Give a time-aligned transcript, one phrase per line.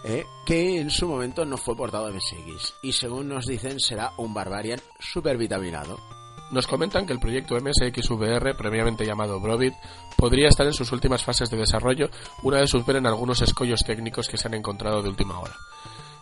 [0.03, 4.11] eh, que en su momento no fue portado de MSX, y según nos dicen será
[4.17, 6.16] un Barbarian super vitaminado.
[6.51, 9.73] Nos comentan que el proyecto MSXVR, previamente llamado Brovit,
[10.15, 12.09] podría estar en sus últimas fases de desarrollo
[12.43, 15.55] una vez superen algunos escollos técnicos que se han encontrado de última hora.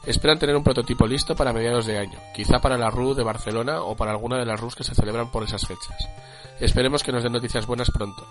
[0.05, 3.81] Esperan tener un prototipo listo para mediados de año, quizá para la RU de Barcelona
[3.81, 5.97] o para alguna de las RUs que se celebran por esas fechas.
[6.59, 8.25] Esperemos que nos den noticias buenas pronto.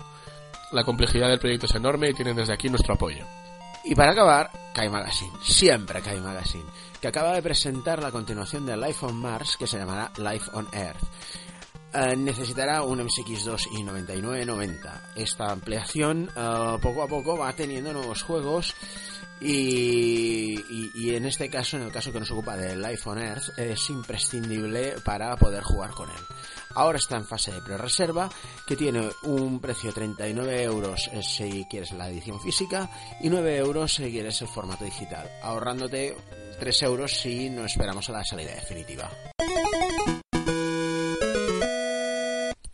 [0.73, 3.25] La complejidad del proyecto es enorme y tienen desde aquí nuestro apoyo.
[3.85, 6.65] Y para acabar, Kai Magazine, siempre Kai Magazine,
[7.01, 10.67] que acaba de presentar la continuación de Life on Mars que se llamará Life on
[10.73, 11.05] Earth.
[11.95, 15.13] Uh, necesitará un MSX2 y 9990.
[15.15, 18.75] Esta ampliación uh, poco a poco va teniendo nuevos juegos
[19.41, 24.95] y, en este caso, en el caso que nos ocupa del iPhone Earth, es imprescindible
[25.05, 26.17] para poder jugar con él.
[26.75, 28.29] Ahora está en fase de pre-reserva,
[28.67, 32.91] que tiene un precio de 39 euros si quieres la edición física
[33.21, 36.17] y 9 euros si quieres el formato digital, ahorrándote
[36.59, 39.11] 3 euros si no esperamos a la salida definitiva.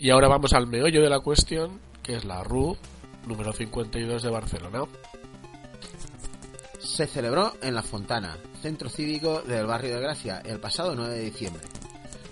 [0.00, 2.74] Y ahora vamos al meollo de la cuestión, que es la RU
[3.26, 4.84] número 52 de Barcelona.
[6.78, 11.24] Se celebró en La Fontana, centro cívico del barrio de Gracia, el pasado 9 de
[11.24, 11.62] diciembre.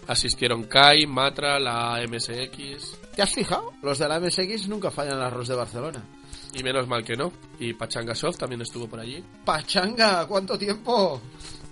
[0.07, 2.99] Asistieron Kai, Matra, la MSX.
[3.15, 3.75] ¿Te has fijado?
[3.83, 6.03] Los de la MSX nunca fallan en las RUs de Barcelona.
[6.55, 7.31] Y menos mal que no.
[7.59, 9.23] Y Pachanga Soft también estuvo por allí.
[9.45, 10.27] ¡Pachanga!
[10.27, 11.21] ¿Cuánto tiempo?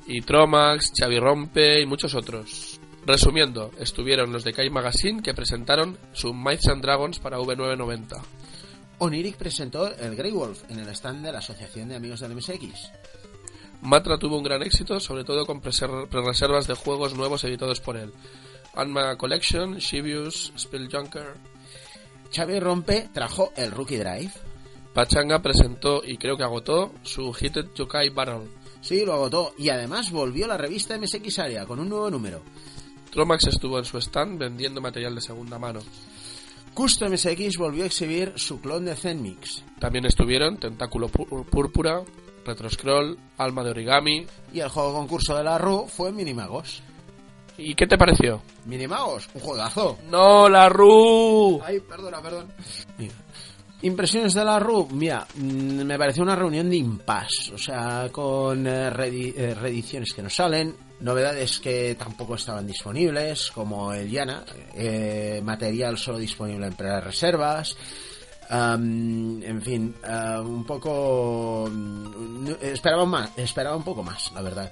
[0.06, 2.75] Y Tromax, Xavi Rompe y muchos otros.
[3.06, 8.20] Resumiendo, estuvieron los de Kai Magazine que presentaron su Mights and Dragons para V990.
[8.98, 12.90] Oniric presentó el Grey Wolf en el stand de la Asociación de Amigos del MSX.
[13.82, 18.12] Matra tuvo un gran éxito, sobre todo con pre-reservas de juegos nuevos editados por él.
[18.74, 21.34] Anma Collection, Shibius, Spelljunker.
[22.34, 24.32] Xavi Rompe trajo el Rookie Drive.
[24.92, 28.48] Pachanga presentó y creo que agotó su Hit Yokai Battle.
[28.80, 29.54] Sí, lo agotó.
[29.58, 32.42] Y además volvió la revista MSX Area con un nuevo número.
[33.10, 35.80] Tromax estuvo en su stand vendiendo material de segunda mano.
[36.74, 39.64] Custom MSX volvió a exhibir su clon de Zenmix.
[39.78, 42.02] También estuvieron Tentáculo Púrpura,
[42.44, 44.26] Retroscroll, Alma de Origami.
[44.52, 46.82] Y el juego concurso de la RU fue Minimagos.
[47.58, 48.42] ¿Y qué te pareció?
[48.66, 49.98] Minimagos, un juegazo.
[50.10, 51.62] ¡No, la RU!
[51.64, 52.52] Ay, perdona, perdón.
[52.98, 53.14] Mira.
[53.82, 58.90] Impresiones de la RU, mira, me pareció una reunión de impasse, o sea, con eh,
[58.90, 64.44] reediciones que no salen, novedades que tampoco estaban disponibles, como el Yana,
[64.74, 67.76] eh, material solo disponible en pre-reservas,
[68.48, 71.68] Am, en fin, ah, un poco...
[71.68, 74.70] mm, Esperaba más, esperaba un poco más, la verdad.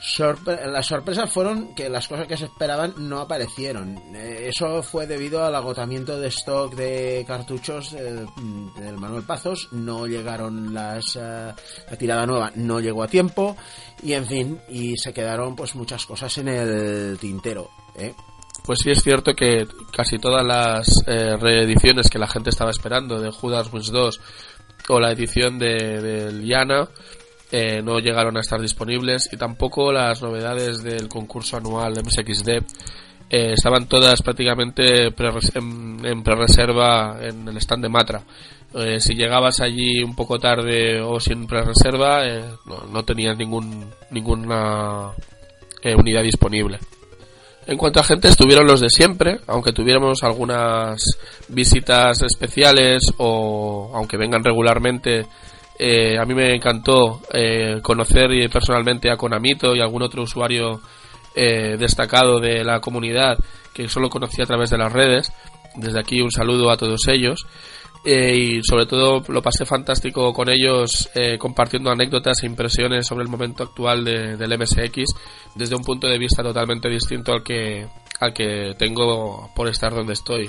[0.00, 3.96] Sorpre- las sorpresas fueron que las cosas que se esperaban no aparecieron.
[4.14, 8.26] Eh, eso fue debido al agotamiento de stock de cartuchos eh,
[8.76, 9.68] del Manuel Pazos.
[9.72, 11.16] No llegaron las...
[11.16, 11.52] eh,
[11.90, 13.56] la tirada nueva no llegó a tiempo.
[14.02, 17.70] Y en fin, y se quedaron pues muchas cosas en el tintero.
[17.96, 18.14] ¿eh?
[18.64, 23.30] Pues sí es cierto que casi todas las reediciones que la gente estaba esperando de
[23.30, 24.20] Judas Wins 2
[24.88, 26.88] o la edición de, del Yana
[27.50, 32.48] eh, no llegaron a estar disponibles y tampoco las novedades del concurso anual MSXD
[33.28, 38.22] eh, estaban todas prácticamente pre en, pre-reserva en el stand de Matra.
[38.74, 43.90] Eh, si llegabas allí un poco tarde o sin pre-reserva, eh, no, no tenías ningún,
[44.10, 45.12] ninguna
[45.96, 46.78] unidad disponible.
[47.66, 51.00] En cuanto a gente, estuvieron los de siempre, aunque tuviéramos algunas
[51.48, 55.26] visitas especiales o aunque vengan regularmente.
[55.78, 60.80] Eh, a mí me encantó eh, conocer personalmente a Konamito y algún otro usuario
[61.34, 63.38] eh, destacado de la comunidad
[63.74, 65.32] que solo conocí a través de las redes.
[65.74, 67.46] Desde aquí un saludo a todos ellos.
[68.04, 73.24] Eh, y sobre todo lo pasé fantástico con ellos eh, compartiendo anécdotas e impresiones sobre
[73.24, 75.02] el momento actual de- del MSX
[75.56, 77.88] desde un punto de vista totalmente distinto al que
[78.20, 80.48] al que tengo por estar donde estoy.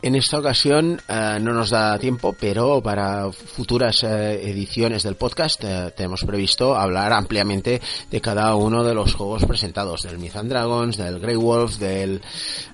[0.00, 5.64] En esta ocasión eh, no nos da tiempo, pero para futuras eh, ediciones del podcast
[5.64, 10.50] eh, tenemos previsto hablar ampliamente de cada uno de los juegos presentados, del Myth and
[10.50, 12.22] Dragons, del Grey Wolf, del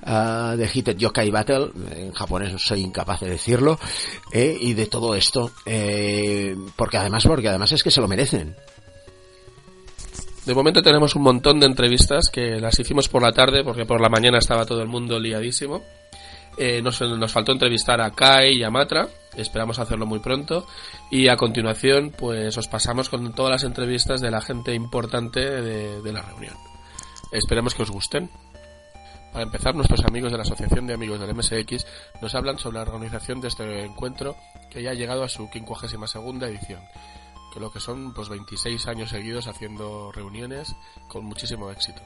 [0.03, 3.79] ah, de Heated Yokai Battle, en japonés soy incapaz de decirlo,
[4.31, 5.51] y de todo esto,
[6.77, 8.55] porque además, porque además es que se lo merecen.
[10.45, 14.03] De momento tenemos un montón de entrevistas que las hicimos por la tarde porque por
[14.03, 15.83] la mañana estaba todo el mundo liadísimo.
[16.57, 20.67] Eh, nos, nos faltó entrevistar a Kai y a Matra, esperamos hacerlo muy pronto.
[21.11, 26.13] Y a continuación, pues os pasamos con todas las entrevistas de la gente importante de,
[26.13, 26.55] la reunión.
[27.33, 28.31] Esperemos que os gusten.
[29.33, 31.85] Para empezar, nuestros amigos de la Asociación de Amigos del MSX
[32.23, 34.37] nos hablan sobre la organización de este encuentro
[34.71, 36.81] que ya ha llegado a su 52 edición
[37.53, 40.75] que lo que son pues 26 años seguidos haciendo reuniones
[41.09, 42.03] con muchísimo éxito.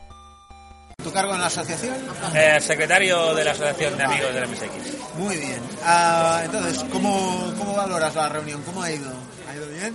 [1.08, 1.94] ¿Tu cargo en la asociación?
[2.34, 5.16] Eh, secretario de la Asociación de Amigos del MSX.
[5.16, 5.58] Muy bien.
[5.82, 8.62] Ah, entonces, ¿cómo, ¿cómo valoras la reunión?
[8.62, 9.10] ¿Cómo ha ido?
[9.48, 9.94] ¿Ha ido bien?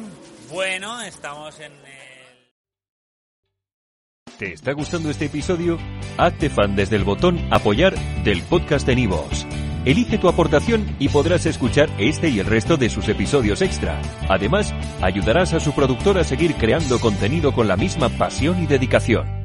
[0.49, 2.49] Bueno, estamos en el...
[4.39, 5.77] ¿Te está gustando este episodio?
[6.17, 7.93] Hazte fan desde el botón Apoyar
[8.23, 9.45] del podcast de Nivos.
[9.85, 14.01] Elige tu aportación y podrás escuchar este y el resto de sus episodios extra.
[14.29, 19.42] Además, ayudarás a su productor a seguir creando contenido con la misma pasión y dedicación.